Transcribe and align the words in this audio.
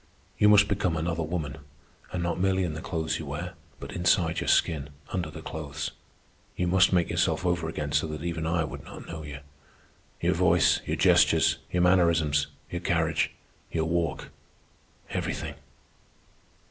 You 0.39 0.49
must 0.49 0.67
become 0.67 0.97
another 0.97 1.21
woman—and 1.21 2.23
not 2.23 2.39
merely 2.39 2.63
in 2.63 2.73
the 2.73 2.81
clothes 2.81 3.19
you 3.19 3.27
wear, 3.27 3.53
but 3.79 3.91
inside 3.91 4.39
your 4.39 4.47
skin 4.47 4.89
under 5.11 5.29
the 5.29 5.43
clothes. 5.43 5.91
You 6.55 6.65
must 6.65 6.91
make 6.91 7.11
yourself 7.11 7.45
over 7.45 7.69
again 7.69 7.91
so 7.91 8.07
that 8.07 8.23
even 8.23 8.47
I 8.47 8.63
would 8.63 8.83
not 8.83 9.05
know 9.05 9.21
you—your 9.21 10.33
voice, 10.33 10.81
your 10.87 10.95
gestures, 10.97 11.57
your 11.71 11.83
mannerisms, 11.83 12.47
your 12.71 12.81
carriage, 12.81 13.29
your 13.71 13.85
walk, 13.85 14.29
everything." 15.11 15.53